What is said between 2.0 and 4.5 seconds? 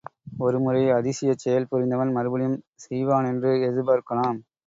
மறுபடியும் செய்வானென்று எதிர்பார்க்கலாம்.